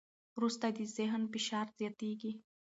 [0.37, 2.31] وروسته د ذهن فشار زیاتېږي.